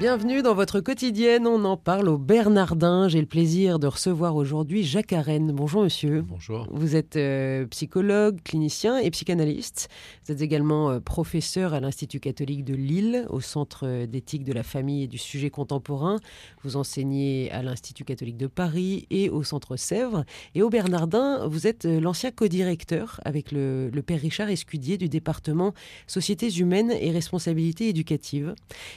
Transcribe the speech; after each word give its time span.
Bienvenue 0.00 0.40
dans 0.40 0.54
votre 0.54 0.80
quotidienne, 0.80 1.46
on 1.46 1.62
en 1.66 1.76
parle 1.76 2.08
au 2.08 2.16
Bernardin. 2.16 3.06
J'ai 3.08 3.20
le 3.20 3.26
plaisir 3.26 3.78
de 3.78 3.86
recevoir 3.86 4.34
aujourd'hui 4.34 4.82
Jacques 4.82 5.12
Arène. 5.12 5.52
Bonjour 5.52 5.82
monsieur. 5.82 6.22
Bonjour. 6.22 6.66
Vous 6.70 6.96
êtes 6.96 7.16
euh, 7.16 7.66
psychologue, 7.66 8.38
clinicien 8.42 8.96
et 8.96 9.10
psychanalyste. 9.10 9.90
Vous 10.24 10.32
êtes 10.32 10.40
également 10.40 10.88
euh, 10.88 11.00
professeur 11.00 11.74
à 11.74 11.80
l'Institut 11.80 12.18
catholique 12.18 12.64
de 12.64 12.72
Lille, 12.72 13.26
au 13.28 13.42
Centre 13.42 13.86
euh, 13.86 14.06
d'éthique 14.06 14.44
de 14.44 14.54
la 14.54 14.62
famille 14.62 15.02
et 15.02 15.06
du 15.06 15.18
sujet 15.18 15.50
contemporain. 15.50 16.18
Vous 16.64 16.76
enseignez 16.76 17.50
à 17.52 17.62
l'Institut 17.62 18.04
catholique 18.04 18.38
de 18.38 18.46
Paris 18.46 19.06
et 19.10 19.28
au 19.28 19.42
Centre 19.42 19.76
Sèvres. 19.76 20.24
Et 20.54 20.62
au 20.62 20.70
Bernardin, 20.70 21.46
vous 21.46 21.66
êtes 21.66 21.84
l'ancien 21.84 22.30
co-directeur 22.30 23.20
avec 23.26 23.52
le, 23.52 23.90
le 23.90 24.02
père 24.02 24.20
Richard 24.20 24.48
Escudier 24.48 24.96
du 24.96 25.10
département 25.10 25.74
Sociétés 26.06 26.48
humaines 26.56 26.90
et 26.90 27.10
responsabilité 27.10 27.90
éducative. 27.90 28.54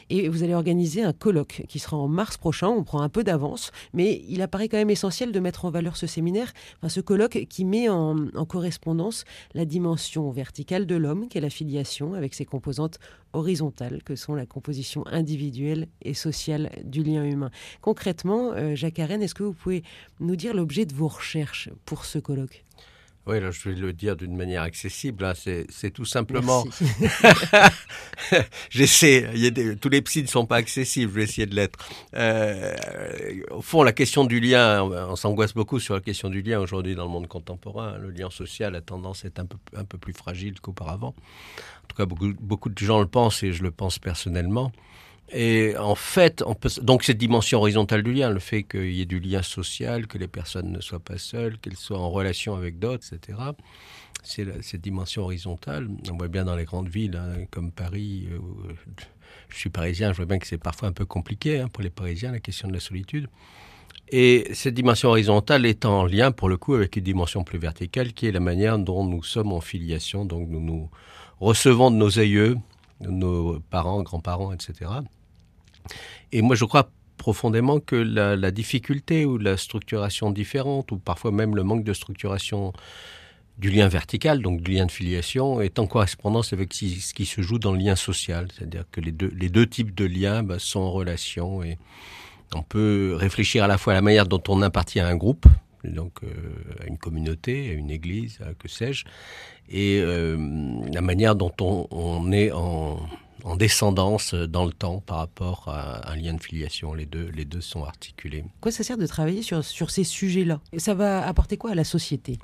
Et 0.09 0.29
vous 0.29 0.43
allez 0.43 0.53
organiser 0.53 0.92
un 1.01 1.13
colloque 1.13 1.63
qui 1.67 1.79
sera 1.79 1.97
en 1.97 2.07
mars 2.07 2.37
prochain. 2.37 2.67
On 2.67 2.83
prend 2.83 3.01
un 3.01 3.09
peu 3.09 3.23
d'avance, 3.23 3.71
mais 3.93 4.23
il 4.27 4.41
apparaît 4.41 4.67
quand 4.67 4.77
même 4.77 4.89
essentiel 4.89 5.31
de 5.31 5.39
mettre 5.39 5.65
en 5.65 5.71
valeur 5.71 5.97
ce 5.97 6.07
séminaire, 6.07 6.53
enfin, 6.77 6.89
ce 6.89 7.01
colloque 7.01 7.45
qui 7.49 7.65
met 7.65 7.89
en, 7.89 8.15
correspondance 8.47 9.23
la 9.53 9.65
dimension 9.65 10.29
verticale 10.31 10.85
de 10.85 10.95
l'homme, 10.95 11.27
qui 11.27 11.37
est 11.37 11.41
la 11.41 11.49
filiation, 11.49 12.13
avec 12.13 12.33
ses 12.33 12.45
composantes 12.45 12.99
horizontales, 13.31 14.03
que 14.03 14.15
sont 14.15 14.35
la 14.35 14.45
composition 14.45 15.05
individuelle 15.07 15.87
et 16.01 16.13
sociale 16.13 16.69
du 16.83 17.03
lien 17.03 17.23
humain. 17.23 17.49
Concrètement, 17.81 18.51
euh, 18.51 18.75
Jacques 18.75 18.99
Arène, 18.99 19.23
est-ce 19.23 19.35
que 19.35 19.43
vous 19.43 19.53
pouvez 19.53 19.83
nous 20.19 20.35
dire 20.35 20.53
l'objet 20.53 20.85
de 20.85 20.93
vos 20.93 21.07
recherches 21.07 21.69
pour 21.85 22.05
ce 22.05 22.19
colloque? 22.19 22.62
Oui, 23.25 23.39
là, 23.39 23.51
je 23.51 23.69
vais 23.69 23.75
le 23.75 23.93
dire 23.93 24.17
d'une 24.17 24.35
manière 24.35 24.63
accessible. 24.63 25.23
Hein. 25.23 25.33
C'est 25.35 25.91
tout 25.91 26.03
simplement. 26.03 26.65
J'essaie. 28.69 29.29
Tous 29.79 29.87
les 29.87 30.01
psys 30.01 30.23
ne 30.23 30.27
sont 30.27 30.45
pas 30.45 30.57
accessibles. 30.57 31.09
Je 31.09 31.15
vais 31.15 31.23
essayer 31.23 31.47
de 31.47 31.55
l'être. 31.55 31.79
Euh, 32.15 32.73
au 33.51 33.61
fond, 33.61 33.81
la 33.83 33.93
question 33.93 34.25
du 34.25 34.41
lien, 34.41 34.83
on 34.83 35.15
s'angoisse 35.15 35.53
beaucoup 35.53 35.79
sur 35.79 35.93
la 35.93 36.01
question 36.01 36.29
du 36.29 36.41
lien 36.41 36.59
aujourd'hui 36.59 36.95
dans 36.95 37.05
le 37.05 37.11
monde 37.11 37.27
contemporain. 37.29 37.97
Le 37.97 38.09
lien 38.11 38.29
social 38.29 38.75
a 38.75 38.81
tendance 38.81 39.23
à 39.23 39.29
être 39.29 39.39
un 39.39 39.45
peu, 39.45 39.57
un 39.73 39.85
peu 39.85 39.97
plus 39.97 40.13
fragile 40.13 40.59
qu'auparavant. 40.59 41.15
En 41.83 41.87
tout 41.87 41.95
cas, 41.95 42.05
beaucoup, 42.05 42.33
beaucoup 42.41 42.69
de 42.69 42.77
gens 42.77 42.99
le 42.99 43.07
pensent 43.07 43.41
et 43.43 43.53
je 43.53 43.63
le 43.63 43.71
pense 43.71 43.99
personnellement. 43.99 44.73
Et 45.31 45.75
en 45.77 45.95
fait, 45.95 46.43
donc 46.81 47.03
cette 47.03 47.17
dimension 47.17 47.59
horizontale 47.59 48.03
du 48.03 48.13
lien, 48.13 48.29
le 48.29 48.39
fait 48.39 48.63
qu'il 48.63 48.91
y 48.91 49.01
ait 49.01 49.05
du 49.05 49.19
lien 49.19 49.41
social, 49.41 50.05
que 50.05 50.17
les 50.17 50.27
personnes 50.27 50.71
ne 50.71 50.79
soient 50.79 50.99
pas 50.99 51.17
seules, 51.17 51.57
qu'elles 51.57 51.77
soient 51.77 51.99
en 51.99 52.11
relation 52.11 52.55
avec 52.55 52.77
d'autres, 52.77 53.13
etc. 53.13 53.39
C'est 54.23 54.61
cette 54.61 54.81
dimension 54.81 55.23
horizontale. 55.23 55.89
On 56.11 56.17
voit 56.17 56.27
bien 56.27 56.45
dans 56.45 56.55
les 56.55 56.65
grandes 56.65 56.89
villes, 56.89 57.15
hein, 57.15 57.45
comme 57.51 57.71
Paris. 57.71 58.27
Euh, 58.31 58.73
je 59.49 59.57
suis 59.57 59.69
parisien, 59.69 60.11
je 60.11 60.17
vois 60.17 60.25
bien 60.25 60.39
que 60.39 60.47
c'est 60.47 60.57
parfois 60.57 60.89
un 60.89 60.93
peu 60.93 61.05
compliqué 61.05 61.59
hein, 61.59 61.67
pour 61.67 61.83
les 61.83 61.89
Parisiens, 61.89 62.31
la 62.31 62.39
question 62.39 62.67
de 62.67 62.73
la 62.73 62.79
solitude. 62.79 63.27
Et 64.09 64.47
cette 64.53 64.73
dimension 64.75 65.09
horizontale 65.09 65.65
est 65.65 65.85
en 65.85 66.05
lien, 66.05 66.31
pour 66.31 66.49
le 66.49 66.57
coup, 66.57 66.75
avec 66.75 66.95
une 66.95 67.03
dimension 67.03 67.43
plus 67.43 67.57
verticale, 67.57 68.13
qui 68.13 68.27
est 68.27 68.31
la 68.31 68.39
manière 68.39 68.77
dont 68.77 69.03
nous 69.05 69.23
sommes 69.23 69.53
en 69.53 69.61
filiation. 69.61 70.25
Donc 70.25 70.49
nous 70.49 70.59
nous 70.59 70.89
recevons 71.39 71.89
de 71.89 71.95
nos 71.95 72.19
aïeux, 72.19 72.57
nos 73.09 73.59
parents, 73.69 74.01
grands-parents, 74.03 74.53
etc. 74.53 74.91
Et 76.31 76.41
moi, 76.41 76.55
je 76.55 76.65
crois 76.65 76.89
profondément 77.17 77.79
que 77.79 77.95
la, 77.95 78.35
la, 78.35 78.51
difficulté 78.51 79.25
ou 79.25 79.37
la 79.37 79.55
structuration 79.57 80.31
différente, 80.31 80.91
ou 80.91 80.97
parfois 80.97 81.31
même 81.31 81.55
le 81.55 81.63
manque 81.63 81.83
de 81.83 81.93
structuration 81.93 82.73
du 83.57 83.69
lien 83.69 83.87
vertical, 83.87 84.41
donc 84.41 84.61
du 84.61 84.71
lien 84.71 84.85
de 84.85 84.91
filiation, 84.91 85.61
est 85.61 85.79
en 85.79 85.85
correspondance 85.85 86.53
avec 86.53 86.73
ce 86.73 87.13
qui 87.13 87.25
se 87.25 87.41
joue 87.41 87.59
dans 87.59 87.71
le 87.71 87.79
lien 87.79 87.95
social. 87.95 88.47
C'est-à-dire 88.51 88.85
que 88.91 88.99
les 88.99 89.11
deux, 89.11 89.31
les 89.35 89.49
deux 89.49 89.67
types 89.67 89.93
de 89.93 90.05
liens 90.05 90.43
bah, 90.43 90.59
sont 90.59 90.79
en 90.79 90.91
relation 90.91 91.63
et 91.63 91.77
on 92.55 92.63
peut 92.63 93.15
réfléchir 93.15 93.63
à 93.63 93.67
la 93.67 93.77
fois 93.77 93.93
à 93.93 93.95
la 93.95 94.01
manière 94.01 94.27
dont 94.27 94.41
on 94.47 94.61
appartient 94.61 94.99
à 94.99 95.07
un 95.07 95.15
groupe, 95.15 95.45
donc 95.83 96.23
euh, 96.23 96.27
à 96.81 96.87
une 96.87 96.97
communauté, 96.97 97.69
à 97.69 97.73
une 97.73 97.91
église, 97.91 98.39
à 98.41 98.53
que 98.53 98.67
sais-je, 98.67 99.05
et 99.69 99.99
euh, 100.01 100.37
la 100.93 101.01
manière 101.01 101.35
dont 101.35 101.53
on, 101.61 101.87
on 101.91 102.31
est 102.31 102.51
en, 102.51 102.99
en, 103.43 103.55
descendance 103.55 104.33
dans 104.33 104.65
le 104.65 104.71
temps 104.71 105.01
par 105.05 105.17
rapport 105.17 105.65
à 105.67 106.11
un 106.11 106.15
lien 106.15 106.33
de 106.33 106.41
filiation. 106.41 106.93
Les 106.93 107.05
deux, 107.05 107.29
les 107.33 107.45
deux 107.45 107.61
sont 107.61 107.83
articulés. 107.83 108.43
Quoi 108.61 108.71
ça 108.71 108.83
sert 108.83 108.97
de 108.97 109.07
travailler 109.07 109.41
sur, 109.41 109.63
sur 109.63 109.91
ces 109.91 110.03
sujets-là? 110.03 110.59
Ça 110.77 110.93
va 110.93 111.25
apporter 111.25 111.57
quoi 111.57 111.71
à 111.71 111.75
la 111.75 111.83
société? 111.83 112.39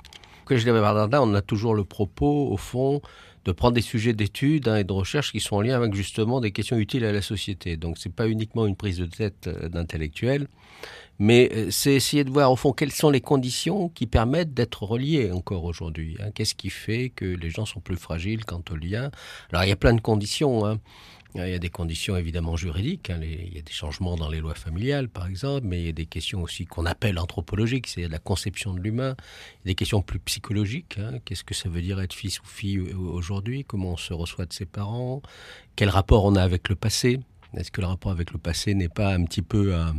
Que 0.46 0.56
je 0.56 0.68
on 0.68 1.34
a 1.34 1.42
toujours 1.42 1.74
le 1.74 1.84
propos, 1.84 2.48
au 2.50 2.56
fond, 2.56 3.00
de 3.44 3.52
prendre 3.52 3.74
des 3.74 3.80
sujets 3.80 4.12
d'études 4.12 4.68
hein, 4.68 4.76
et 4.76 4.84
de 4.84 4.92
recherche 4.92 5.32
qui 5.32 5.40
sont 5.40 5.56
en 5.56 5.60
lien 5.60 5.76
avec 5.76 5.94
justement 5.94 6.40
des 6.40 6.52
questions 6.52 6.76
utiles 6.76 7.04
à 7.04 7.12
la 7.12 7.22
société. 7.22 7.76
Donc 7.76 7.98
c'est 7.98 8.14
pas 8.14 8.28
uniquement 8.28 8.66
une 8.66 8.76
prise 8.76 8.98
de 8.98 9.06
tête 9.06 9.46
euh, 9.46 9.68
d'intellectuel, 9.68 10.48
mais 11.18 11.50
euh, 11.54 11.70
c'est 11.70 11.94
essayer 11.94 12.24
de 12.24 12.30
voir 12.30 12.52
au 12.52 12.56
fond 12.56 12.72
quelles 12.72 12.92
sont 12.92 13.10
les 13.10 13.20
conditions 13.20 13.88
qui 13.88 14.06
permettent 14.06 14.54
d'être 14.54 14.82
reliés 14.82 15.30
encore 15.30 15.64
aujourd'hui. 15.64 16.16
Hein. 16.20 16.30
Qu'est-ce 16.34 16.54
qui 16.54 16.70
fait 16.70 17.10
que 17.10 17.24
les 17.24 17.50
gens 17.50 17.64
sont 17.64 17.80
plus 17.80 17.96
fragiles 17.96 18.44
quant 18.44 18.62
au 18.70 18.76
lien? 18.76 19.10
Alors 19.52 19.64
il 19.64 19.68
y 19.68 19.72
a 19.72 19.76
plein 19.76 19.94
de 19.94 20.00
conditions. 20.00 20.66
Hein. 20.66 20.78
Il 21.34 21.48
y 21.48 21.54
a 21.54 21.58
des 21.58 21.70
conditions 21.70 22.16
évidemment 22.16 22.56
juridiques, 22.56 23.10
hein, 23.10 23.18
les, 23.18 23.46
il 23.46 23.54
y 23.54 23.58
a 23.58 23.62
des 23.62 23.72
changements 23.72 24.16
dans 24.16 24.28
les 24.28 24.40
lois 24.40 24.54
familiales 24.54 25.08
par 25.08 25.26
exemple, 25.26 25.66
mais 25.66 25.80
il 25.80 25.86
y 25.86 25.88
a 25.88 25.92
des 25.92 26.06
questions 26.06 26.42
aussi 26.42 26.66
qu'on 26.66 26.86
appelle 26.86 27.18
anthropologiques, 27.18 27.86
c'est 27.86 28.08
la 28.08 28.18
conception 28.18 28.74
de 28.74 28.80
l'humain, 28.80 29.16
des 29.64 29.74
questions 29.74 30.02
plus 30.02 30.18
psychologiques, 30.18 30.98
hein, 30.98 31.18
qu'est-ce 31.24 31.44
que 31.44 31.54
ça 31.54 31.68
veut 31.68 31.82
dire 31.82 32.00
être 32.00 32.14
fils 32.14 32.40
ou 32.40 32.46
fille 32.46 32.80
aujourd'hui, 32.80 33.64
comment 33.64 33.92
on 33.92 33.96
se 33.96 34.12
reçoit 34.12 34.46
de 34.46 34.52
ses 34.52 34.66
parents, 34.66 35.22
quel 35.76 35.88
rapport 35.88 36.24
on 36.24 36.34
a 36.34 36.42
avec 36.42 36.68
le 36.68 36.74
passé, 36.74 37.20
est-ce 37.56 37.70
que 37.70 37.80
le 37.80 37.86
rapport 37.86 38.12
avec 38.12 38.32
le 38.32 38.38
passé 38.38 38.74
n'est 38.74 38.88
pas 38.88 39.14
un 39.14 39.24
petit 39.24 39.42
peu 39.42 39.74
à, 39.74 39.94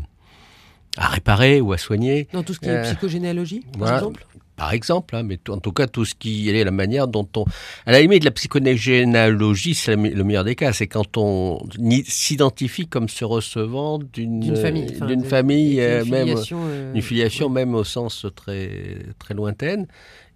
à 0.97 1.07
réparer 1.07 1.61
ou 1.61 1.73
à 1.73 1.77
soigner? 1.77 2.27
Dans 2.33 2.43
tout 2.43 2.53
ce 2.53 2.59
qui 2.59 2.67
est 2.67 2.77
euh, 2.77 2.83
psychogénéalogie, 2.83 3.61
par 3.61 3.79
voilà. 3.79 3.97
exemple? 3.97 4.25
Par 4.61 4.73
exemple, 4.73 5.15
hein, 5.15 5.23
mais 5.23 5.39
en 5.49 5.57
tout 5.57 5.71
cas 5.71 5.87
tout 5.87 6.05
ce 6.05 6.13
qui 6.13 6.47
est 6.47 6.63
la 6.63 6.69
manière 6.69 7.07
dont 7.07 7.27
on, 7.35 7.45
à 7.87 7.91
la 7.91 7.99
limite 7.99 8.19
de 8.19 8.25
la 8.25 8.31
psychogénéalogie, 8.31 9.73
c'est 9.73 9.95
le 9.95 10.23
meilleur 10.23 10.43
des 10.43 10.53
cas, 10.53 10.71
c'est 10.71 10.85
quand 10.85 11.17
on 11.17 11.67
s'identifie 12.05 12.85
comme 12.85 13.09
se 13.09 13.25
recevant 13.25 13.97
d'une 13.97 14.55
famille, 14.55 14.85
d'une 15.07 15.23
famille, 15.23 15.81
euh, 15.81 16.05
même 16.05 16.29
euh, 16.29 16.93
une 16.93 17.01
filiation 17.01 17.47
ouais. 17.47 17.53
même 17.53 17.73
au 17.73 17.83
sens 17.83 18.27
très 18.35 18.69
très 19.17 19.33
lointaine. 19.33 19.87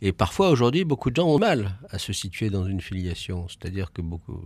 Et 0.02 0.12
parfois, 0.12 0.50
aujourd'hui, 0.50 0.84
beaucoup 0.84 1.10
de 1.10 1.16
gens 1.16 1.28
ont 1.28 1.40
mal 1.40 1.78
à 1.90 2.00
se 2.00 2.12
situer 2.12 2.50
dans 2.50 2.66
une 2.66 2.82
filiation. 2.82 3.48
C'est-à-dire 3.48 3.94
que 3.94 4.02
beaucoup, 4.02 4.42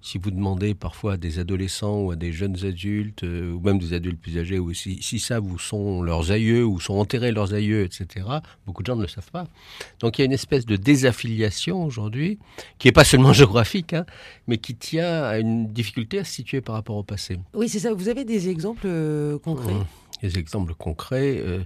si 0.00 0.16
vous 0.18 0.30
demandez 0.30 0.74
parfois 0.74 1.14
à 1.14 1.16
des 1.16 1.38
adolescents 1.38 2.00
ou 2.00 2.10
à 2.12 2.16
des 2.16 2.32
jeunes 2.32 2.64
adultes, 2.64 3.22
euh, 3.24 3.52
ou 3.52 3.60
même 3.60 3.78
des 3.78 3.92
adultes 3.92 4.20
plus 4.20 4.38
âgés, 4.38 4.58
ou 4.58 4.72
si, 4.72 5.02
si 5.02 5.18
ça 5.18 5.38
vous 5.38 5.58
sont 5.58 6.02
leurs 6.02 6.30
aïeux, 6.30 6.64
ou 6.64 6.80
sont 6.80 6.94
enterrés 6.94 7.30
leurs 7.30 7.52
aïeux, 7.52 7.84
etc., 7.84 8.26
beaucoup 8.64 8.82
de 8.82 8.86
gens 8.86 8.96
ne 8.96 9.02
le 9.02 9.08
savent 9.08 9.30
pas. 9.30 9.46
Donc 10.00 10.18
il 10.18 10.22
y 10.22 10.24
a 10.24 10.26
une 10.26 10.32
espèce 10.32 10.64
de 10.64 10.76
désaffiliation 10.76 11.84
aujourd'hui, 11.84 12.38
qui 12.78 12.88
n'est 12.88 12.92
pas 12.92 13.04
seulement 13.04 13.32
géographique, 13.34 13.92
hein, 13.92 14.06
mais 14.46 14.56
qui 14.56 14.74
tient 14.74 15.24
à 15.24 15.38
une 15.38 15.68
difficulté 15.72 16.18
à 16.20 16.24
se 16.24 16.32
situer 16.32 16.62
par 16.62 16.74
rapport 16.74 16.96
au 16.96 17.04
passé. 17.04 17.38
Oui, 17.54 17.68
c'est 17.68 17.80
ça. 17.80 17.92
Vous 17.92 18.08
avez 18.08 18.24
des 18.24 18.48
exemples 18.48 18.86
euh, 18.86 19.38
concrets? 19.38 19.74
Mmh 19.74 19.84
exemples 20.38 20.74
concrets. 20.74 21.36
Euh, 21.38 21.60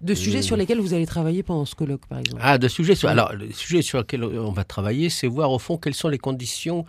de 0.00 0.14
sujets 0.14 0.38
euh, 0.38 0.42
sur 0.42 0.56
lesquels 0.56 0.80
vous 0.80 0.94
allez 0.94 1.06
travailler 1.06 1.42
pendant 1.42 1.64
ce 1.64 1.74
colloque, 1.74 2.06
par 2.06 2.18
exemple 2.18 2.40
Ah, 2.44 2.58
de 2.58 2.68
sujets 2.68 2.94
sur. 2.94 3.08
Alors, 3.08 3.32
le 3.32 3.50
sujet 3.52 3.82
sur 3.82 3.98
lequel 3.98 4.24
on 4.24 4.52
va 4.52 4.64
travailler, 4.64 5.10
c'est 5.10 5.26
voir 5.26 5.52
au 5.52 5.58
fond 5.58 5.76
quelles 5.76 5.94
sont 5.94 6.08
les 6.08 6.18
conditions 6.18 6.84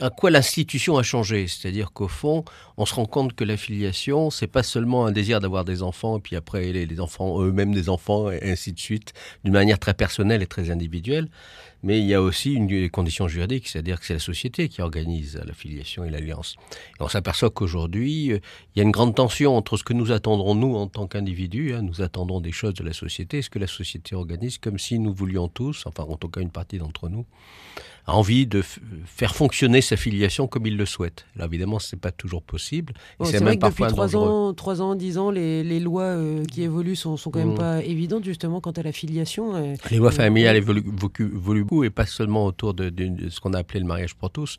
à 0.00 0.10
quoi 0.10 0.30
l'institution 0.30 0.98
a 0.98 1.02
changé. 1.02 1.46
C'est-à-dire 1.46 1.92
qu'au 1.92 2.08
fond, 2.08 2.44
on 2.76 2.86
se 2.86 2.94
rend 2.94 3.06
compte 3.06 3.34
que 3.34 3.44
l'affiliation, 3.44 4.30
c'est 4.30 4.46
pas 4.46 4.62
seulement 4.62 5.06
un 5.06 5.12
désir 5.12 5.40
d'avoir 5.40 5.64
des 5.64 5.82
enfants, 5.82 6.18
et 6.18 6.20
puis 6.20 6.36
après 6.36 6.72
les, 6.72 7.00
enfants 7.00 7.40
eux-mêmes 7.42 7.74
des 7.74 7.88
enfants, 7.88 8.30
et 8.30 8.50
ainsi 8.50 8.72
de 8.72 8.80
suite, 8.80 9.12
d'une 9.44 9.52
manière 9.52 9.78
très 9.78 9.94
personnelle 9.94 10.42
et 10.42 10.46
très 10.46 10.70
individuelle. 10.70 11.28
Mais 11.82 12.00
il 12.00 12.06
y 12.06 12.14
a 12.14 12.22
aussi 12.22 12.54
une 12.54 12.88
condition 12.88 13.28
juridique, 13.28 13.68
c'est-à-dire 13.68 14.00
que 14.00 14.06
c'est 14.06 14.14
la 14.14 14.18
société 14.18 14.70
qui 14.70 14.80
organise 14.80 15.38
l'affiliation 15.44 16.02
et 16.02 16.10
l'alliance. 16.10 16.56
Et 16.98 17.02
on 17.02 17.08
s'aperçoit 17.08 17.50
qu'aujourd'hui, 17.50 18.28
il 18.28 18.40
y 18.76 18.80
a 18.80 18.82
une 18.82 18.90
grande 18.90 19.14
tension 19.14 19.54
entre 19.54 19.76
ce 19.76 19.84
que 19.84 19.92
nous 19.92 20.10
attendrons, 20.10 20.54
nous, 20.54 20.76
en 20.76 20.86
tant 20.86 21.06
qu'individus, 21.06 21.74
hein, 21.74 21.82
nous 21.82 22.00
attendons 22.00 22.40
des 22.40 22.52
choses 22.52 22.72
de 22.72 22.84
la 22.84 22.94
société, 22.94 23.42
ce 23.42 23.50
que 23.50 23.58
la 23.58 23.66
société 23.66 24.16
organise, 24.16 24.56
comme 24.56 24.78
si 24.78 24.98
nous 24.98 25.12
voulions 25.12 25.48
tous, 25.48 25.84
enfin 25.86 26.04
en 26.04 26.16
tout 26.16 26.28
cas 26.28 26.40
une 26.40 26.50
partie 26.50 26.78
d'entre 26.78 27.10
nous, 27.10 27.26
envie 28.06 28.46
de 28.46 28.62
faire 29.04 29.34
fonctionner 29.34 29.80
sa 29.84 29.96
filiation 29.96 30.46
comme 30.46 30.66
il 30.66 30.76
le 30.76 30.86
souhaite. 30.86 31.26
Alors 31.36 31.46
évidemment, 31.46 31.78
ce 31.78 31.94
n'est 31.94 32.00
pas 32.00 32.12
toujours 32.12 32.42
possible. 32.42 32.94
Bon, 33.18 33.24
c'est 33.24 33.38
vrai 33.38 33.56
que 33.56 33.66
depuis 33.66 33.84
trois 33.84 34.16
ans, 34.16 34.52
3 34.52 34.82
ans, 34.82 34.94
10 34.94 35.18
ans, 35.18 35.30
les, 35.30 35.62
les 35.62 35.80
lois 35.80 36.02
euh, 36.02 36.44
qui 36.44 36.62
évoluent 36.62 36.96
sont, 36.96 37.16
sont 37.16 37.30
quand 37.30 37.38
même 37.38 37.52
mmh. 37.52 37.58
pas 37.58 37.82
évidentes 37.82 38.24
justement 38.24 38.60
quant 38.60 38.72
à 38.72 38.82
la 38.82 38.92
filiation. 38.92 39.54
Euh, 39.54 39.74
les 39.90 39.98
lois 39.98 40.10
familiales 40.10 40.56
évoluent, 40.56 40.84
évoluent 41.20 41.64
beaucoup 41.64 41.84
et 41.84 41.90
pas 41.90 42.06
seulement 42.06 42.46
autour 42.46 42.74
de, 42.74 42.90
de, 42.90 43.06
de 43.06 43.28
ce 43.28 43.40
qu'on 43.40 43.52
a 43.52 43.58
appelé 43.58 43.80
le 43.80 43.86
mariage 43.86 44.14
pour 44.14 44.30
tous, 44.30 44.56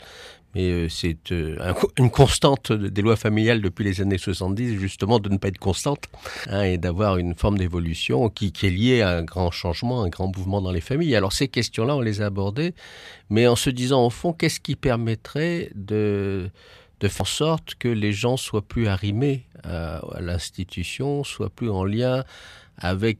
Mais 0.56 0.72
euh, 0.72 0.90
c'est 0.90 1.31
euh, 1.31 1.74
une 1.98 2.10
constante 2.10 2.72
des 2.72 3.02
lois 3.02 3.18
familiales 3.18 3.62
depuis 3.62 3.84
les 3.84 4.02
années 4.02 4.18
70, 4.18 4.80
justement, 4.80 5.19
de 5.19 5.30
ne 5.30 5.38
pas 5.38 5.50
être 5.50 5.60
constante 5.60 6.06
hein, 6.50 6.63
et 6.63 6.78
d'avoir 6.78 7.18
une 7.18 7.36
forme 7.36 7.57
d'évolution 7.57 8.30
qui, 8.30 8.54
est 8.63 8.69
liée 8.69 9.02
à 9.02 9.18
un 9.18 9.24
grand 9.24 9.52
changement, 9.52 10.02
un 10.02 10.10
grand 10.10 10.36
mouvement 10.36 10.62
dans 10.62 10.72
les 10.72 10.81
familles. 10.81 11.16
Alors 11.16 11.34
ces 11.34 11.50
questions-là, 11.50 11.98
on 11.98 12.02
les 12.02 12.22
a 12.22 12.28
abordées, 12.28 12.74
mais 13.30 13.48
en 13.48 13.56
se 13.56 13.69
disant, 13.69 14.06
au 14.06 14.10
fond, 14.10 14.31
qu'est-ce 14.34 14.62
qui 14.62 14.75
permettrait 14.75 15.69
de 15.75 16.50
faire 17.02 17.22
en 17.22 17.25
sorte 17.25 17.75
que 17.75 17.88
les 17.88 18.13
gens 18.13 18.38
soient 18.38 18.66
plus 18.66 18.88
arrimés 18.88 19.46
à 19.63 20.02
l'institution, 20.19 21.24
soient 21.24 21.50
plus 21.50 21.69
en 21.69 21.84
lien 21.84 22.24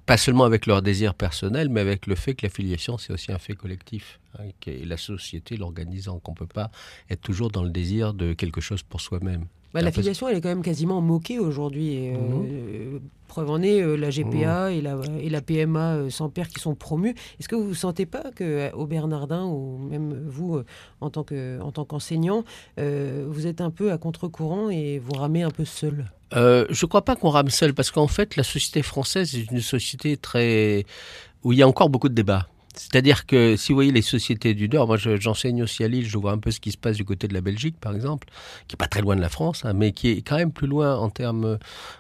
pas 0.06 0.18
seulement 0.18 0.44
avec 0.44 0.66
leur 0.66 0.82
désir 0.82 1.14
personnel, 1.14 1.70
mais 1.70 1.82
avec 1.82 2.08
le 2.08 2.16
fait 2.16 2.36
que 2.36 2.46
la 2.46 2.50
filiation, 2.50 2.98
c'est 2.98 3.14
aussi 3.14 3.32
un 3.32 3.40
fait 3.40 3.56
collectif. 3.56 4.20
Hein, 4.38 4.44
et 4.68 4.86
la 4.86 4.98
société 4.98 5.58
l'organisant, 5.58 6.20
qu'on 6.20 6.32
ne 6.32 6.38
peut 6.38 6.48
pas 6.48 6.72
être 7.10 7.22
toujours 7.22 7.52
dans 7.52 7.64
le 7.64 7.70
désir 7.70 8.14
de 8.14 8.34
quelque 8.34 8.62
chose 8.62 8.84
pour 8.84 9.02
soi-même. 9.02 9.46
Bah, 9.76 9.82
la 9.82 9.92
filiation, 9.92 10.30
elle 10.30 10.38
est 10.38 10.42
quand 10.42 10.48
même 10.48 10.62
quasiment 10.62 11.02
moquée 11.02 11.38
aujourd'hui. 11.38 12.08
Euh, 12.08 12.14
mmh. 12.14 13.02
Preuve 13.28 13.50
en 13.50 13.62
est, 13.62 13.82
euh, 13.82 13.98
la 13.98 14.10
GPA 14.10 14.70
mmh. 14.70 14.72
et, 14.72 14.82
la, 14.82 14.98
et 15.20 15.30
la 15.30 15.42
PMA 15.42 15.96
euh, 15.96 16.10
sans 16.10 16.30
père 16.30 16.48
qui 16.48 16.62
sont 16.62 16.76
promues. 16.76 17.14
Est-ce 17.42 17.50
que 17.50 17.58
vous 17.58 17.72
ne 17.72 17.74
sentez 17.74 18.06
pas 18.06 18.24
qu'au 18.32 18.86
Bernardin, 18.86 19.44
ou 19.44 19.78
même 19.78 20.18
vous, 20.30 20.62
en 21.02 21.10
tant 21.10 21.26
qu'enseignant, 21.26 22.46
vous 22.78 23.48
êtes 23.48 23.60
un 23.60 23.70
peu 23.70 23.92
à 23.92 23.98
contre-courant 23.98 24.70
et 24.70 24.98
vous 24.98 25.12
ramez 25.12 25.44
un 25.44 25.52
peu 25.52 25.66
seul? 25.66 26.06
Euh, 26.36 26.66
je 26.70 26.86
ne 26.86 26.88
crois 26.88 27.04
pas 27.04 27.18
qu'on 27.18 27.30
rame 27.30 27.50
seul, 27.50 27.74
parce 27.74 27.92
qu'en 27.92 28.08
fait, 28.08 28.38
la 28.38 28.44
société 28.44 28.82
française 28.82 29.36
est 29.36 29.52
une 29.52 29.60
société 29.60 30.16
très 30.16 30.86
où 31.44 31.52
il 31.52 31.60
y 31.60 31.62
a 31.62 31.68
encore 31.68 31.90
beaucoup 31.90 32.10
de 32.10 32.16
débats. 32.16 32.48
C'est-à-dire 32.76 33.26
que 33.26 33.56
si 33.56 33.72
vous 33.72 33.78
voyez 33.78 33.92
les 33.92 34.02
sociétés 34.02 34.54
du 34.54 34.70
Nord, 34.70 34.88
moi 34.88 34.98
j'enseigne 34.98 35.64
aussi 35.64 35.84
à 35.84 35.88
Lille, 35.88 36.08
je 36.08 36.18
vois 36.18 36.32
un 36.32 36.38
peu 36.38 36.52
ce 36.52 36.60
qui 36.60 36.72
se 36.72 36.78
passe 36.78 36.98
du 36.98 37.06
côté 37.06 37.28
de 37.28 37.34
la 37.34 37.42
Belgique, 37.42 37.78
par 37.80 37.96
exemple, 37.96 38.28
qui 38.68 38.76
est 38.76 38.78
pas 38.78 38.88
très 38.88 39.02
loin 39.02 39.16
de 39.16 39.22
la 39.22 39.30
France, 39.30 39.66
hein, 39.66 39.74
mais 39.74 39.92
qui 39.92 40.10
est 40.10 40.22
quand 40.22 40.38
même 40.38 40.52
plus 40.52 40.68
loin 40.68 40.96
en 40.98 41.10
termes 41.10 41.58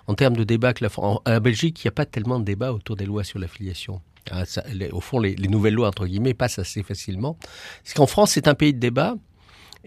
en 0.08 0.14
termes 0.14 0.36
de 0.36 0.44
débat 0.44 0.74
que 0.74 0.84
la 0.84 0.90
France. 0.90 1.20
À 1.26 1.32
la 1.32 1.40
Belgique, 1.40 1.84
il 1.84 1.88
n'y 1.88 1.90
a 1.90 1.94
pas 1.94 2.06
tellement 2.06 2.40
de 2.40 2.46
débat 2.46 2.74
autour 2.74 2.96
des 2.96 3.06
lois 3.06 3.24
sur 3.24 3.40
l'affiliation. 3.40 4.02
Ah, 4.32 4.44
au 4.92 5.02
fond, 5.02 5.20
les, 5.20 5.36
les, 5.36 5.48
nouvelles 5.48 5.76
lois 5.76 5.88
entre 5.88 6.08
guillemets 6.08 6.34
passent 6.34 6.58
assez 6.58 6.82
facilement. 6.82 7.38
Parce 7.84 7.94
qu'en 7.94 8.08
France, 8.08 8.32
c'est 8.32 8.48
un 8.48 8.56
pays 8.56 8.74
de 8.74 8.80
débat. 8.80 9.16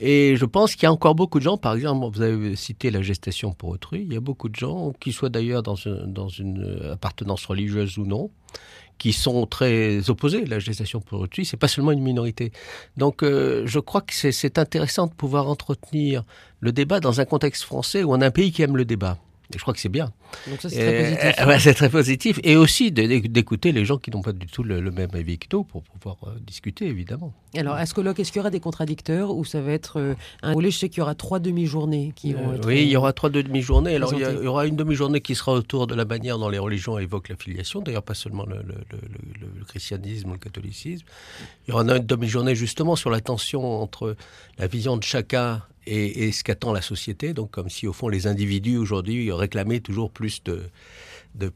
Et 0.01 0.37
je 0.37 0.45
pense 0.45 0.75
qu'il 0.75 0.85
y 0.85 0.87
a 0.87 0.93
encore 0.93 1.17
beaucoup 1.17 1.41
de 1.41 1.45
gens, 1.45 1.57
par 1.57 1.75
exemple, 1.75 2.07
vous 2.17 2.23
avez 2.23 2.55
cité 2.55 2.93
la 2.93 3.03
gestation 3.03 3.53
pour 3.53 3.71
autrui, 3.71 4.03
il 4.07 4.13
y 4.13 4.17
a 4.17 4.21
beaucoup 4.21 4.49
de 4.49 4.55
gens, 4.55 4.93
qui 5.01 5.11
soient 5.11 5.29
d'ailleurs 5.29 5.65
dans, 5.65 5.75
dans 6.07 6.29
une 6.29 6.91
appartenance 6.93 7.45
religieuse 7.47 7.99
ou 7.99 8.07
non, 8.07 8.31
qui 8.99 9.13
sont 9.13 9.47
très 9.47 10.11
opposés 10.11 10.45
la 10.45 10.59
gestation 10.59 11.01
pour 11.01 11.21
autrui. 11.21 11.45
C'est 11.45 11.57
pas 11.57 11.69
seulement 11.69 11.93
une 11.93 12.03
minorité. 12.03 12.53
Donc, 12.97 13.23
euh, 13.23 13.63
je 13.67 13.79
crois 13.79 14.01
que 14.01 14.13
c'est 14.13 14.59
intéressant 14.59 15.07
de 15.07 15.15
pouvoir 15.15 15.49
entretenir 15.49 16.25
le 16.61 16.73
débat 16.73 17.01
dans 17.01 17.21
un 17.21 17.25
contexte 17.25 17.63
français 17.63 18.03
on 18.05 18.21
a 18.21 18.27
un 18.27 18.31
pays 18.31 18.53
qui 18.53 18.63
aime 18.63 18.77
le 18.77 18.85
débat. 18.85 19.19
Et 19.55 19.57
je 19.57 19.63
crois 19.63 19.73
que 19.73 19.81
c'est 19.81 19.89
bien. 19.89 20.13
Donc 20.47 20.61
ça, 20.61 20.69
c'est 20.69 20.77
très 20.77 20.99
positif. 21.03 21.39
Euh, 21.49 21.59
c'est 21.59 21.75
très 21.75 21.89
positif. 21.89 22.41
Et 22.45 22.57
aussi 22.57 22.93
d'écouter 22.93 23.73
les 23.73 23.85
gens 23.85 23.97
qui 23.97 24.11
n'ont 24.11 24.21
pas 24.21 24.33
du 24.33 24.47
tout 24.47 24.63
le, 24.63 24.81
même 24.91 25.09
avis 25.15 25.39
que 25.39 25.47
nous 25.53 25.65
pour 25.65 25.83
pouvoir 25.83 26.17
euh, 26.25 26.39
discuter, 26.47 26.87
évidemment. 26.87 27.33
Alors, 27.57 27.75
à 27.75 27.87
ce 27.87 27.95
colloque, 27.95 28.21
est-ce 28.21 28.31
qu'il 28.31 28.41
y 28.41 28.41
aura 28.41 28.51
des 28.51 28.61
contradicteurs 28.61 29.35
ou 29.35 29.45
ça 29.45 29.63
va 29.63 29.73
être 29.73 29.99
euh, 29.99 30.15
un 30.43 30.53
volet 30.53 30.71
Je 30.71 30.79
sais 30.79 30.89
qu'il 30.91 30.99
y 30.99 31.01
aura 31.01 31.15
trois 31.15 31.39
demi-journées 31.39 32.13
qui 32.15 32.35
vont 32.35 32.55
être. 32.55 32.67
Oui, 32.67 32.83
il 32.83 32.89
y 32.89 32.97
aura 32.97 33.15
trois 33.15 33.31
demi-journées. 33.31 33.95
Alors, 33.97 34.13
il 34.13 34.21
y, 34.21 34.47
aura 34.47 34.67
une 34.67 34.77
demi-journée 34.77 35.21
qui 35.23 35.35
sera 35.35 35.53
autour 35.53 35.87
de 35.87 35.95
la 35.95 36.05
manière 36.05 36.39
dont 36.39 36.51
les 36.51 36.59
religions 36.59 36.99
évoquent 36.99 37.31
la 37.31 37.37
filiation. 37.37 37.81
D'ailleurs, 37.81 38.03
pas 38.03 38.15
seulement 38.15 38.45
le, 38.45 38.57
le, 38.59 39.65
christianisme 39.67 40.31
ou 40.31 40.33
le 40.33 40.39
catholicisme. 40.39 41.07
Il 41.67 41.71
y 41.71 41.73
aura 41.73 41.83
une 41.83 41.99
demi-journée 41.99 42.55
justement 42.55 42.97
sur 42.97 43.11
la 43.11 43.21
tension 43.21 43.83
entre 43.83 44.17
la 44.59 44.67
vision 44.67 44.97
de 44.97 45.03
chacun 45.03 45.63
et, 45.89 46.33
ce 46.33 46.45
qu'attend 46.45 46.73
la 46.73 46.83
société. 46.83 47.35
Donc, 47.35 47.51
comme 47.51 47.69
si 47.69 47.87
au 47.87 47.93
fond 47.93 48.09
les 48.09 48.27
individus 48.27 48.77
aujourd'hui 48.77 49.33
réclamaient 49.33 49.81
toujours 49.81 50.11
plus 50.11 50.43
de, 50.45 50.61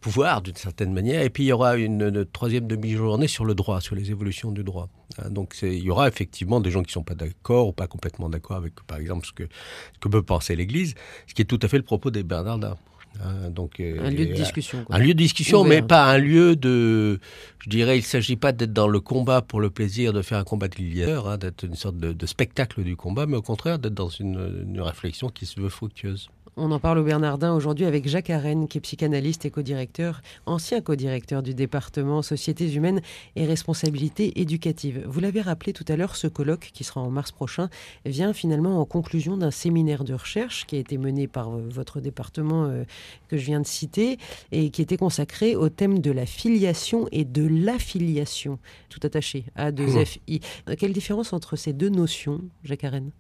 pouvoir 0.01 0.43
d'une 0.43 0.57
certaine 0.57 0.93
manière. 0.93 1.23
Et 1.23 1.31
puis 1.31 1.45
il 1.45 1.49
y 1.49 1.53
aura 1.53 1.77
une, 1.77 2.25
troisième 2.27 2.67
demi-journée 2.67 3.29
sur 3.29 3.45
le 3.45 3.55
droit, 3.55 3.81
sur 3.81 3.95
les 3.95 4.11
évolutions 4.11 4.53
du 4.53 4.65
droit. 4.65 4.89
Hein, 5.19 5.31
donc 5.31 5.57
il 5.63 5.83
y 5.83 5.91
aura 5.91 6.09
effectivement 6.09 6.61
des 6.61 6.71
gens 6.71 6.83
qui 6.83 6.91
ne 6.91 6.93
sont 6.93 7.05
pas 7.05 7.15
d'accord 7.15 7.69
ou 7.69 7.73
pas 7.73 7.87
complètement 7.87 8.29
d'accord 8.29 8.57
avec, 8.57 8.75
par 8.87 8.99
exemple, 8.99 9.27
ce 9.27 9.33
que, 9.33 9.45
ce 9.45 9.99
que 9.99 10.09
peut 10.09 10.23
penser 10.23 10.57
l'Église, 10.57 10.95
ce 11.27 11.35
qui 11.35 11.43
est 11.43 11.47
tout 11.47 11.61
à 11.63 11.69
fait 11.69 11.79
le 11.79 11.85
propos 11.85 12.11
des 12.11 12.23
Bernardins. 12.23 12.77
Hein, 13.21 13.51
donc, 13.51 13.81
euh, 13.81 13.99
un 14.01 14.11
lieu 14.11 14.27
de 14.27 14.33
discussion. 14.33 14.85
Un 14.91 14.99
lieu 14.99 15.15
de 15.15 15.19
discussion, 15.19 15.65
mais 15.65 15.83
pas 15.83 16.05
un 16.05 16.19
lieu 16.19 16.57
de. 16.57 17.21
Je 17.59 17.71
dirais, 17.71 17.97
il 17.97 18.01
ne 18.01 18.07
s'agit 18.07 18.37
pas 18.37 18.53
d'être 18.53 18.73
dans 18.73 18.89
le 18.89 19.01
combat 19.01 19.43
pour 19.43 19.61
le 19.61 19.71
plaisir 19.71 20.13
de 20.13 20.23
faire 20.23 20.39
un 20.39 20.45
combat 20.45 20.69
de 20.69 20.77
gladiateur, 20.77 21.29
hein, 21.29 21.39
d'être 21.39 21.65
une 21.65 21.75
sorte 21.75 21.97
de, 21.97 22.27
spectacle 22.27 22.83
du 22.83 22.97
combat, 22.97 23.27
mais 23.27 23.37
au 23.37 23.43
contraire 23.43 23.79
d'être 23.79 23.95
dans 23.95 24.09
une, 24.09 24.65
une 24.67 24.81
réflexion 24.81 25.29
qui 25.29 25.47
se 25.47 25.61
veut 25.61 25.69
fructueuse. 25.69 26.31
On 26.59 26.71
en 26.71 26.79
parle 26.79 26.99
au 26.99 27.03
Bernardin 27.03 27.55
aujourd'hui 27.55 27.87
avec 27.87 28.07
Jacques 28.07 28.29
Arène, 28.29 28.69
qui 28.69 28.77
est 28.77 28.81
psychanalyste 28.83 29.47
et 29.47 29.51
co-directeur, 29.51 30.21
ancien 30.45 30.83
co-directeur 30.83 31.43
du 31.43 31.55
département 31.55 32.21
Sociétés 32.21 32.75
humaines 32.75 33.01
et 33.37 33.47
responsabilité 33.47 34.39
éducative. 34.39 35.03
Vous 35.07 35.21
l'avez 35.21 35.41
rappelé 35.41 35.73
tout 35.73 35.85
à 35.89 35.97
l'heure, 35.97 36.15
ce 36.15 36.27
colloque, 36.27 36.71
qui 36.75 36.85
sera 36.85 37.01
en 37.01 37.11
mars 37.11 37.33
prochain, 37.33 37.71
vient 38.05 38.35
finalement 38.35 38.79
en 38.79 38.85
conclusion 38.85 39.39
d'un 39.39 39.51
séminaire 39.51 40.05
de 40.05 40.13
recherche 40.13 40.67
qui 40.67 40.77
a 40.77 40.79
été 40.79 40.99
mené 40.99 41.27
par 41.27 41.49
euh, 41.49 41.63
votre 41.71 42.03
département 42.03 42.67
euh, 42.67 42.85
que 43.29 43.39
je 43.39 43.47
viens 43.47 43.61
de 43.61 43.67
citer 43.67 44.19
et 44.51 44.69
qui 44.69 44.83
était 44.83 44.99
consacré 44.99 45.57
au 45.57 45.71
thème 45.71 46.01
de 46.01 46.11
la 46.11 46.27
filiation 46.27 47.09
et 47.13 47.25
de 47.25 47.47
l'affiliation, 47.47 48.59
tout 48.91 49.01
attaché, 49.05 49.47
A2FI. 49.57 50.43
Mmh. 50.69 50.75
Quelle 50.75 50.93
différence 50.93 51.33
entre 51.33 51.57
ces 51.57 51.73
deux 51.73 51.89
notions, 51.89 52.43
Jacques 52.63 52.85
Arène 52.85 53.11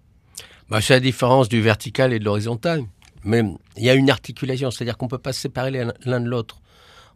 bah, 0.68 0.82
C'est 0.82 0.92
la 0.92 1.00
différence 1.00 1.48
du 1.48 1.62
vertical 1.62 2.12
et 2.12 2.18
de 2.18 2.26
l'horizontal. 2.26 2.84
Mais 3.24 3.42
il 3.76 3.84
y 3.84 3.90
a 3.90 3.94
une 3.94 4.10
articulation, 4.10 4.70
c'est-à-dire 4.70 4.96
qu'on 4.96 5.06
ne 5.06 5.10
peut 5.10 5.18
pas 5.18 5.32
se 5.32 5.40
séparer 5.40 5.70
l'un 5.70 6.20
de 6.20 6.28
l'autre. 6.28 6.61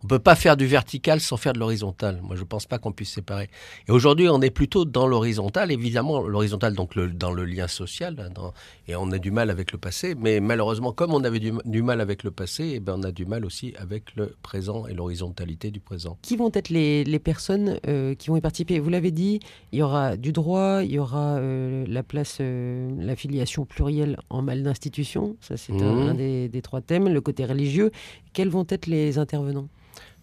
On 0.05 0.07
peut 0.07 0.19
pas 0.19 0.35
faire 0.35 0.57
du 0.57 0.67
vertical 0.67 1.21
sans 1.21 1.37
faire 1.37 1.53
de 1.53 1.59
l'horizontal. 1.59 2.21
Moi, 2.23 2.37
je 2.37 2.45
pense 2.45 2.67
pas 2.67 2.79
qu'on 2.79 2.93
puisse 2.93 3.13
séparer. 3.13 3.49
Et 3.89 3.93
aujourd'hui, 3.93 4.29
on 4.29 4.41
est 4.41 4.51
plutôt 4.51 4.85
dans 4.85 5.07
l'horizontal, 5.07 5.73
évidemment, 5.73 6.23
l'horizontal, 6.27 6.75
donc 6.75 6.95
le, 6.95 7.09
dans 7.09 7.33
le 7.33 7.45
lien 7.45 7.69
social, 7.69 8.17
hein, 8.19 8.53
et 8.89 8.97
on 8.97 9.11
a 9.11 9.19
du 9.19 9.31
mal 9.31 9.51
avec 9.51 9.73
le 9.73 9.79
passé. 9.79 10.15
Mais 10.15 10.41
malheureusement, 10.41 10.93
comme 10.93 11.13
on 11.13 11.25
avait 11.25 11.41
du, 11.41 11.83
mal 11.83 12.01
avec 12.01 12.25
le 12.25 12.31
passé, 12.31 12.73
eh 12.77 12.81
ben, 12.81 12.97
on 12.99 13.03
a 13.03 13.13
du 13.13 13.27
mal 13.27 13.45
aussi 13.45 13.75
avec 13.79 14.15
le 14.17 14.35
présent 14.43 14.87
et 14.87 14.95
l'horizontalité 14.95 15.71
du 15.71 15.81
présent. 15.81 16.19
Qui 16.23 16.37
vont 16.37 16.51
être 16.53 16.69
les, 16.69 17.05
les 17.05 17.19
personnes 17.19 17.79
euh, 17.87 18.15
qui 18.15 18.29
vont 18.29 18.37
y 18.37 18.41
participer? 18.41 18.79
Vous 18.79 18.91
l'avez 18.91 19.11
dit, 19.11 19.41
il 19.73 19.79
y 19.79 19.83
aura 19.83 20.17
du 20.17 20.33
droit, 20.33 20.83
il 20.83 20.93
y 20.93 20.99
aura 20.99 21.37
euh, 21.37 21.85
la 21.89 22.03
place, 22.03 22.39
euh, 22.41 22.91
la 22.99 23.17
filiation 23.17 23.65
plurielle 23.65 24.19
en 24.31 24.43
mal 24.43 24.63
d'institution. 24.63 25.37
Ça, 25.41 25.57
c'est 25.57 25.73
un, 25.73 26.13
mmh. 26.13 26.17
des, 26.17 26.49
des 26.49 26.63
trois 26.63 26.81
thèmes. 26.81 27.09
Le 27.09 27.21
côté 27.21 27.45
religieux. 27.45 27.91
Quels 28.33 28.49
vont 28.49 28.67
être 28.69 28.87
les 28.87 29.19
intervenants? 29.19 29.69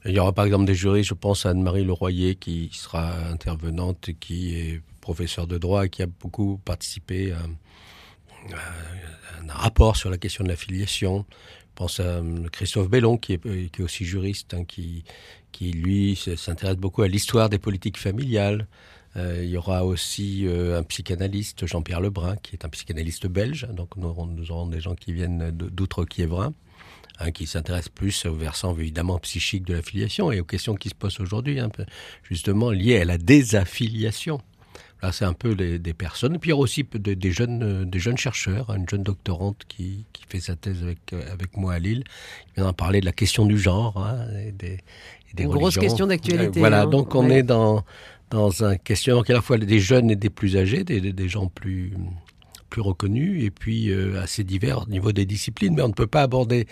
Il 0.05 0.11
y 0.11 0.19
aura 0.19 0.33
par 0.33 0.45
exemple 0.45 0.65
des 0.65 0.75
jurys, 0.75 1.03
je 1.03 1.13
pense 1.13 1.45
à 1.45 1.51
Anne-Marie 1.51 1.85
Leroyer 1.85 2.35
qui 2.35 2.69
sera 2.73 3.15
intervenante, 3.29 4.09
qui 4.19 4.55
est 4.55 4.81
professeure 5.01 5.47
de 5.47 5.57
droit, 5.57 5.87
qui 5.87 6.01
a 6.03 6.07
beaucoup 6.07 6.59
participé 6.65 7.31
à, 7.31 7.39
un 9.47 9.53
rapport 9.53 9.95
sur 9.95 10.09
la 10.09 10.17
question 10.17 10.43
de 10.43 10.49
l'affiliation. 10.49 11.25
Je 11.29 11.75
pense 11.75 11.99
à 11.99 12.03
euh, 12.03 12.47
Christophe 12.51 12.89
Bellon, 12.89 13.17
qui 13.17 13.33
est, 13.33 13.79
aussi 13.79 14.05
juriste, 14.05 14.53
hein, 14.53 14.63
qui 14.65 15.03
lui 15.61 16.15
s'intéresse 16.15 16.77
beaucoup 16.77 17.01
à 17.01 17.07
l'histoire 17.07 17.49
des 17.49 17.59
politiques 17.59 17.97
familiales. 17.97 18.67
Euh, 19.15 19.41
il 19.43 19.49
y 19.49 19.57
aura 19.57 19.85
aussi 19.85 20.47
euh, 20.47 20.79
un 20.79 20.83
psychanalyste, 20.83 21.65
Jean-Pierre 21.67 22.01
Lebrun, 22.01 22.35
qui 22.37 22.55
est 22.55 22.65
un 22.65 22.69
psychanalyste 22.69 23.27
belge. 23.27 23.67
Donc 23.71 23.95
nous 23.95 24.07
aurons, 24.07 24.25
nous 24.25 24.51
aurons 24.51 24.67
des 24.67 24.79
gens 24.79 24.95
qui 24.95 25.13
viennent 25.13 25.51
d'outre-Kiévrin. 25.51 26.53
Hein, 27.19 27.29
qui 27.31 27.45
s'intéresse 27.45 27.89
plus 27.89 28.25
au 28.25 28.33
versant 28.33 28.75
évidemment 28.75 29.19
psychique 29.19 29.65
de 29.65 29.75
l'affiliation 29.75 30.31
et 30.31 30.39
aux 30.39 30.45
questions 30.45 30.73
qui 30.73 30.89
se 30.89 30.95
posent 30.95 31.19
aujourd'hui, 31.19 31.59
hein, 31.59 31.69
justement 32.23 32.71
liées 32.71 33.01
à 33.01 33.05
la 33.05 33.19
désaffiliation. 33.19 34.41
Là, 35.03 35.11
c'est 35.11 35.23
un 35.23 35.33
peu 35.33 35.53
des 35.53 35.93
personnes. 35.93 36.33
Et 36.33 36.39
puis 36.39 36.49
il 36.49 36.51
y 36.51 36.53
aura 36.53 36.63
aussi 36.63 36.83
des, 36.83 37.31
jeunes, 37.31 37.61
euh, 37.61 37.85
des 37.85 37.99
jeunes 37.99 38.17
chercheurs, 38.17 38.71
une 38.71 38.89
jeune 38.89 39.03
doctorante 39.03 39.63
qui, 39.67 40.05
qui 40.11 40.23
fait 40.27 40.39
sa 40.39 40.55
thèse 40.55 40.81
avec, 40.81 41.13
avec 41.31 41.55
moi 41.55 41.73
à 41.73 41.79
Lille, 41.79 42.03
qui 42.47 42.53
viendra 42.55 42.73
parler 42.73 42.99
de 42.99 43.05
la 43.05 43.11
question 43.11 43.45
du 43.45 43.59
genre 43.59 43.95
hein, 43.97 44.25
et 44.47 44.51
des, 44.51 44.79
des 45.35 45.43
une 45.43 45.49
grosse 45.49 45.77
question 45.77 46.07
d'actualité. 46.07 46.59
voilà, 46.59 46.87
donc 46.87 47.13
on 47.15 47.29
est 47.29 47.43
dans, 47.43 47.83
dans 48.33 48.63
un 48.63 48.77
questionnement 48.77 49.21
qui 49.21 49.31
est 49.31 49.35
à 49.35 49.37
la 49.37 49.41
fois 49.43 49.59
des 49.59 49.79
jeunes 49.79 50.09
et 50.09 50.15
des 50.15 50.31
plus 50.31 50.57
âgés, 50.57 50.83
des, 50.83 50.99
des 50.99 51.29
gens 51.29 51.47
plus, 51.47 51.93
plus 52.69 52.81
reconnus 52.81 53.43
et 53.43 53.51
puis 53.51 53.91
euh, 53.91 54.19
assez 54.21 54.43
divers 54.43 54.81
au 54.81 54.89
niveau 54.89 55.11
des 55.11 55.25
disciplines. 55.25 55.75
Mais 55.75 55.83
on 55.83 55.89
ne 55.89 55.93
peut 55.93 56.07
pas 56.07 56.23
aborder 56.23 56.65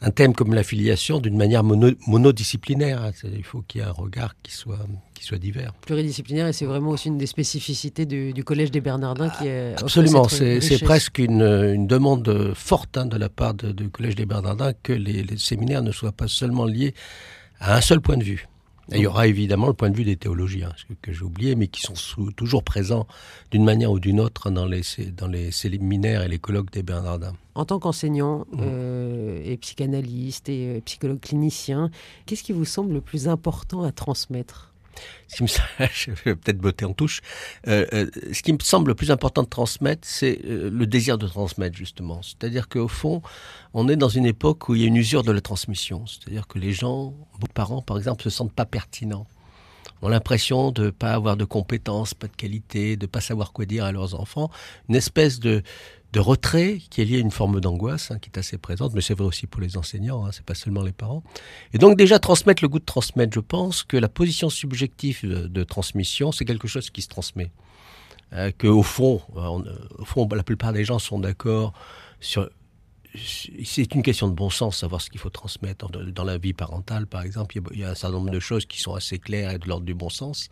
un 0.00 0.10
thème 0.10 0.32
comme 0.34 0.54
l'affiliation 0.54 1.20
d'une 1.20 1.36
manière 1.36 1.64
monodisciplinaire. 1.64 3.12
Il 3.24 3.44
faut 3.44 3.60
qu'il 3.60 3.82
y 3.82 3.84
ait 3.84 3.86
un 3.86 3.92
regard 3.92 4.34
qui 4.42 4.52
soit, 4.52 4.86
qui 5.14 5.24
soit 5.24 5.36
divers. 5.36 5.74
Pluridisciplinaire, 5.82 6.46
et 6.46 6.54
c'est 6.54 6.66
vraiment 6.66 6.90
aussi 6.90 7.08
une 7.08 7.18
des 7.18 7.26
spécificités 7.26 8.06
du, 8.06 8.44
Collège 8.44 8.70
des 8.70 8.80
Bernardins 8.80 9.28
qui 9.28 9.48
est... 9.48 9.78
Absolument, 9.78 10.28
c'est 10.28 10.82
presque 10.82 11.18
une, 11.18 11.42
une, 11.42 11.86
demande 11.86 12.52
forte 12.54 12.96
hein, 12.96 13.04
de 13.04 13.18
la 13.18 13.28
part 13.28 13.52
du 13.52 13.90
Collège 13.90 14.14
des 14.14 14.26
Bernardins 14.26 14.72
que 14.82 14.94
les, 14.94 15.22
les, 15.22 15.36
séminaires 15.36 15.82
ne 15.82 15.92
soient 15.92 16.12
pas 16.12 16.28
seulement 16.28 16.64
liés 16.64 16.94
à 17.60 17.76
un 17.76 17.80
seul 17.82 18.00
point 18.00 18.16
de 18.16 18.24
vue. 18.24 18.46
Il 18.92 19.00
y 19.00 19.06
aura 19.06 19.26
évidemment 19.26 19.66
le 19.66 19.72
point 19.72 19.90
de 19.90 19.96
vue 19.96 20.04
des 20.04 20.16
théologiens, 20.16 20.70
ce 20.76 20.84
que, 21.00 21.12
j'ai 21.12 21.22
oublié, 21.22 21.56
mais 21.56 21.66
qui 21.66 21.82
sont 21.82 21.94
toujours 22.36 22.62
présents 22.62 23.06
d'une 23.50 23.64
manière 23.64 23.90
ou 23.90 23.98
d'une 23.98 24.20
autre 24.20 24.50
dans 24.50 24.66
les, 24.66 24.82
dans 25.16 25.26
les 25.26 25.50
séminaires 25.50 26.22
et 26.22 26.28
les 26.28 26.38
colloques 26.38 26.70
des 26.70 26.82
Bernardins. 26.82 27.34
En 27.54 27.64
tant 27.64 27.78
qu'enseignant 27.78 28.46
mmh. 28.52 28.58
euh, 28.60 29.42
et 29.44 29.56
psychanalyste 29.56 30.48
et 30.48 30.76
euh, 30.76 30.80
psychologue 30.84 31.20
clinicien, 31.20 31.90
qu'est-ce 32.26 32.42
qui 32.42 32.52
vous 32.52 32.64
semble 32.64 32.92
le 32.92 33.00
plus 33.00 33.28
important 33.28 33.82
à 33.82 33.92
transmettre? 33.92 34.72
je 35.28 36.10
vais 36.24 36.36
peut-être 36.36 36.58
botter 36.58 36.84
en 36.84 36.92
touche. 36.92 37.20
Euh, 37.66 37.86
euh, 37.92 38.10
ce 38.32 38.42
qui 38.42 38.52
me 38.52 38.58
semble 38.60 38.88
le 38.88 38.94
plus 38.94 39.10
important 39.10 39.42
de 39.42 39.48
transmettre, 39.48 40.06
c'est 40.06 40.40
euh, 40.44 40.70
le 40.70 40.86
désir 40.86 41.18
de 41.18 41.26
transmettre 41.26 41.76
justement. 41.76 42.22
C'est-à-dire 42.22 42.68
qu'au 42.68 42.88
fond, 42.88 43.22
on 43.74 43.88
est 43.88 43.96
dans 43.96 44.08
une 44.08 44.26
époque 44.26 44.68
où 44.68 44.74
il 44.74 44.82
y 44.82 44.84
a 44.84 44.86
une 44.86 44.96
usure 44.96 45.22
de 45.22 45.32
la 45.32 45.40
transmission. 45.40 46.06
C'est-à-dire 46.06 46.46
que 46.46 46.58
les 46.58 46.72
gens, 46.72 47.14
beaucoup 47.34 47.48
de 47.48 47.52
parents 47.52 47.82
par 47.82 47.98
exemple, 47.98 48.22
se 48.22 48.30
sentent 48.30 48.52
pas 48.52 48.66
pertinents 48.66 49.26
ont 50.02 50.08
l'impression 50.08 50.72
de 50.72 50.86
ne 50.86 50.90
pas 50.90 51.12
avoir 51.12 51.38
de 51.38 51.46
compétences, 51.46 52.12
pas 52.12 52.26
de 52.26 52.36
qualité, 52.36 52.96
de 52.98 53.06
pas 53.06 53.22
savoir 53.22 53.52
quoi 53.52 53.64
dire 53.64 53.84
à 53.84 53.92
leurs 53.92 54.18
enfants. 54.20 54.50
Une 54.90 54.94
espèce 54.94 55.40
de, 55.40 55.62
de 56.16 56.20
retrait 56.20 56.78
qui 56.88 57.02
est 57.02 57.04
lié 57.04 57.16
à 57.18 57.20
une 57.20 57.30
forme 57.30 57.60
d'angoisse 57.60 58.10
hein, 58.10 58.18
qui 58.18 58.30
est 58.30 58.38
assez 58.38 58.56
présente, 58.56 58.94
mais 58.94 59.02
c'est 59.02 59.12
vrai 59.12 59.26
aussi 59.26 59.46
pour 59.46 59.60
les 59.60 59.76
enseignants, 59.76 60.24
hein, 60.24 60.30
c'est 60.32 60.46
pas 60.46 60.54
seulement 60.54 60.82
les 60.82 60.92
parents. 60.92 61.22
Et 61.74 61.78
donc 61.78 61.98
déjà 61.98 62.18
transmettre 62.18 62.64
le 62.64 62.70
goût 62.70 62.78
de 62.78 62.86
transmettre, 62.86 63.34
je 63.34 63.40
pense 63.40 63.82
que 63.82 63.98
la 63.98 64.08
position 64.08 64.48
subjective 64.48 65.26
de, 65.26 65.64
transmission, 65.64 66.32
c'est 66.32 66.46
quelque 66.46 66.68
chose 66.68 66.88
qui 66.88 67.02
se 67.02 67.08
transmet. 67.08 67.50
Euh, 68.32 68.50
que 68.50 68.66
au 68.66 68.82
fond, 68.82 69.20
euh, 69.36 69.60
au 69.98 70.06
fond, 70.06 70.26
la 70.34 70.42
plupart 70.42 70.72
des 70.72 70.86
gens 70.86 70.98
sont 70.98 71.18
d'accord 71.18 71.74
sur 72.18 72.48
c'est 73.14 73.94
une 73.94 74.02
question 74.02 74.28
de 74.28 74.34
bon 74.34 74.50
sens, 74.50 74.78
savoir 74.78 75.00
ce 75.00 75.10
qu'il 75.10 75.20
faut 75.20 75.30
transmettre. 75.30 75.88
Dans 75.90 76.24
la 76.24 76.38
vie 76.38 76.52
parentale, 76.52 77.06
par 77.06 77.22
exemple, 77.22 77.58
il 77.72 77.80
y, 77.80 77.84
a, 77.84 77.90
un 77.90 77.94
certain 77.94 78.16
nombre 78.16 78.30
de 78.30 78.40
choses 78.40 78.66
qui 78.66 78.80
sont 78.80 78.94
assez 78.94 79.18
claires 79.18 79.50
et 79.50 79.58
de 79.58 79.66
l'ordre 79.68 79.86
du 79.86 79.94
bon 79.94 80.10
sens. 80.10 80.48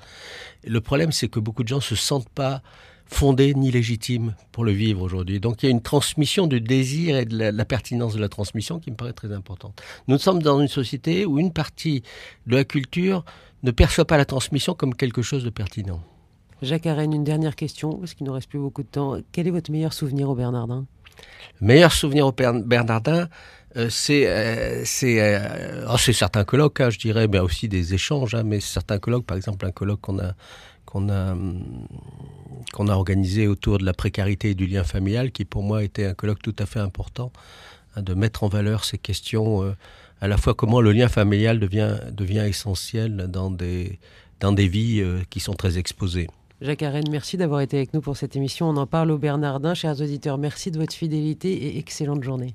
le 0.62 0.80
problème, 0.80 1.12
c'est 1.12 1.28
que 1.28 1.40
beaucoup 1.40 1.62
de 1.62 1.68
gens 1.68 1.76
ne 1.76 1.80
se 1.92 1.96
sentent 1.96 2.30
pas 2.30 2.62
fondés 3.06 3.54
ni 3.54 3.70
légitimes 3.70 4.34
pour 4.52 4.64
le 4.64 4.72
vivre 4.72 5.02
aujourd'hui. 5.02 5.40
Donc 5.40 5.62
il 5.62 5.66
y 5.66 5.68
a 5.68 5.70
une 5.70 5.82
transmission 5.82 6.46
du 6.46 6.60
désir 6.60 7.16
et 7.16 7.24
de 7.24 7.36
la, 7.36 7.64
pertinence 7.64 8.14
de 8.14 8.20
la 8.20 8.28
transmission 8.28 8.78
qui 8.78 8.90
me 8.90 8.96
paraît 8.96 9.12
très 9.12 9.32
importante. 9.32 9.80
Nous 10.08 10.18
sommes 10.18 10.42
dans 10.42 10.60
une 10.60 10.68
société 10.68 11.26
où 11.26 11.38
une 11.38 11.52
partie 11.52 12.02
de 12.46 12.56
la 12.56 12.64
culture 12.64 13.24
ne 13.62 13.70
perçoit 13.70 14.04
pas 14.04 14.16
la 14.16 14.24
transmission 14.24 14.74
comme 14.74 14.94
quelque 14.94 15.22
chose 15.22 15.44
de 15.44 15.50
pertinent. 15.50 16.00
Jacques 16.62 16.86
Arène, 16.86 17.12
une 17.12 17.24
dernière 17.24 17.56
question, 17.56 17.98
parce 17.98 18.14
qu'il 18.14 18.26
ne 18.26 18.30
reste 18.30 18.48
plus 18.48 18.58
beaucoup 18.58 18.82
de 18.82 18.88
temps. 18.88 19.18
Quel 19.32 19.46
est 19.46 19.50
votre 19.50 19.70
meilleur 19.70 19.92
souvenir 19.92 20.30
au 20.30 20.34
Bernardin? 20.34 20.86
Le 21.60 21.66
meilleur 21.66 21.92
souvenir 21.92 22.26
au 22.26 22.32
Bernardin, 22.32 23.28
euh, 23.76 23.88
c'est 23.90 24.26
euh, 24.26 24.82
c'est 24.84 25.20
euh, 25.20 25.86
oh, 25.92 25.96
certains 25.96 26.44
colloques, 26.44 26.80
hein, 26.80 26.90
je 26.90 26.98
dirais, 26.98 27.28
mais 27.28 27.38
aussi 27.38 27.68
des 27.68 27.94
échanges. 27.94 28.34
Hein, 28.34 28.44
mais 28.44 28.60
certains 28.60 28.98
colloques, 28.98 29.26
par 29.26 29.36
exemple, 29.36 29.66
un 29.66 29.72
colloque 29.72 30.00
qu'on 30.00 30.18
a 30.18 30.34
qu'on 30.84 31.08
a 31.08 31.32
hum, 31.32 31.86
qu'on 32.72 32.88
a 32.88 32.94
organisé 32.94 33.46
autour 33.46 33.78
de 33.78 33.84
la 33.84 33.92
précarité 33.92 34.50
et 34.50 34.54
du 34.54 34.66
lien 34.66 34.84
familial, 34.84 35.32
qui 35.32 35.44
pour 35.44 35.62
moi 35.62 35.84
était 35.84 36.06
un 36.06 36.14
colloque 36.14 36.42
tout 36.42 36.56
à 36.58 36.66
fait 36.66 36.80
important, 36.80 37.32
hein, 37.96 38.02
de 38.02 38.14
mettre 38.14 38.44
en 38.44 38.48
valeur 38.48 38.84
ces 38.84 38.98
questions, 38.98 39.74
à 40.20 40.28
la 40.28 40.36
fois 40.36 40.54
comment 40.54 40.80
le 40.80 40.92
lien 40.92 41.08
familial 41.08 41.58
devient 41.58 42.44
essentiel 42.46 43.28
dans 43.28 43.50
des 43.50 43.98
dans 44.40 44.52
des 44.52 44.68
vies 44.68 45.02
qui 45.30 45.40
sont 45.40 45.54
très 45.54 45.78
exposées. 45.78 46.28
Jacques 46.60 46.82
Arène, 46.82 47.08
merci 47.10 47.36
d'avoir 47.36 47.60
été 47.60 47.76
avec 47.76 47.94
nous 47.94 48.00
pour 48.00 48.16
cette 48.16 48.36
émission. 48.36 48.68
On 48.68 48.76
en 48.76 48.86
parle 48.86 49.10
au 49.10 49.18
Bernardin. 49.18 49.74
Chers 49.74 50.00
auditeurs, 50.00 50.38
merci 50.38 50.70
de 50.70 50.78
votre 50.78 50.94
fidélité 50.94 51.52
et 51.52 51.78
excellente 51.78 52.22
journée. 52.22 52.54